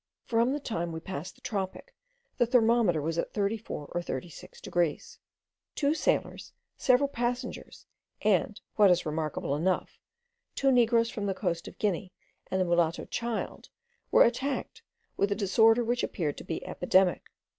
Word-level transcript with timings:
From 0.25 0.51
the 0.51 0.59
time 0.59 0.91
we 0.91 0.99
passed 0.99 1.35
the 1.35 1.41
tropic, 1.41 1.93
the 2.39 2.47
thermometer 2.47 3.03
was 3.03 3.19
at 3.19 3.33
thirty 3.35 3.59
four 3.59 3.85
or 3.93 4.01
thirty 4.01 4.29
six 4.29 4.59
degrees. 4.59 5.19
Two 5.75 5.93
sailors, 5.93 6.53
several 6.75 7.07
passengers, 7.07 7.85
and, 8.23 8.59
what 8.77 8.89
is 8.89 9.05
remarkable 9.05 9.55
enough, 9.55 9.99
two 10.55 10.71
negroes 10.71 11.11
from 11.11 11.27
the 11.27 11.35
coast 11.35 11.67
of 11.67 11.77
Guinea, 11.77 12.11
and 12.49 12.59
a 12.59 12.65
mulatto 12.65 13.05
child, 13.05 13.69
were 14.09 14.23
attacked 14.23 14.81
with 15.17 15.31
a 15.31 15.35
disorder 15.35 15.83
which 15.83 16.01
appeared 16.01 16.39
to 16.39 16.43
be 16.43 16.65
epidemic. 16.65 17.21